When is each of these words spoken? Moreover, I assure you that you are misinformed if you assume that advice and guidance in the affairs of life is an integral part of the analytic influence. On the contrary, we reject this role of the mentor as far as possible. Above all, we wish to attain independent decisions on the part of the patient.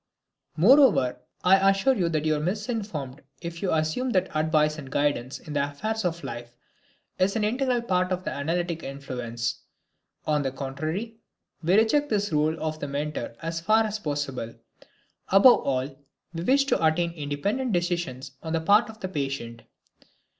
Moreover, 0.57 1.19
I 1.43 1.69
assure 1.69 1.93
you 1.93 2.09
that 2.09 2.25
you 2.25 2.33
are 2.35 2.39
misinformed 2.39 3.21
if 3.39 3.61
you 3.61 3.71
assume 3.71 4.09
that 4.13 4.35
advice 4.35 4.79
and 4.79 4.89
guidance 4.91 5.37
in 5.37 5.53
the 5.53 5.63
affairs 5.69 6.03
of 6.03 6.23
life 6.23 6.55
is 7.19 7.35
an 7.35 7.43
integral 7.43 7.83
part 7.83 8.11
of 8.11 8.23
the 8.23 8.31
analytic 8.31 8.81
influence. 8.81 9.61
On 10.25 10.41
the 10.41 10.51
contrary, 10.51 11.17
we 11.61 11.75
reject 11.75 12.09
this 12.09 12.33
role 12.33 12.59
of 12.63 12.79
the 12.79 12.87
mentor 12.87 13.35
as 13.43 13.61
far 13.61 13.83
as 13.83 13.99
possible. 13.99 14.55
Above 15.27 15.61
all, 15.61 15.95
we 16.33 16.43
wish 16.45 16.63
to 16.65 16.83
attain 16.83 17.11
independent 17.11 17.71
decisions 17.71 18.31
on 18.41 18.53
the 18.53 18.61
part 18.61 18.89
of 18.89 19.01
the 19.01 19.07
patient. 19.07 19.61